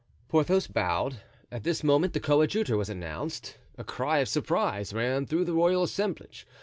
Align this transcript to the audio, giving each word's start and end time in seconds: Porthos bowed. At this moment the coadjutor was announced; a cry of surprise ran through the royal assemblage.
Porthos 0.29 0.65
bowed. 0.65 1.17
At 1.51 1.61
this 1.61 1.83
moment 1.83 2.13
the 2.13 2.19
coadjutor 2.19 2.75
was 2.75 2.89
announced; 2.89 3.59
a 3.77 3.83
cry 3.83 4.17
of 4.17 4.29
surprise 4.29 4.93
ran 4.95 5.27
through 5.27 5.45
the 5.45 5.53
royal 5.53 5.83
assemblage. 5.83 6.47